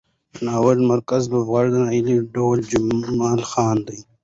[0.33, 3.77] د ناول مرکزي لوبغاړي نايله، ډېوه، جمال خان،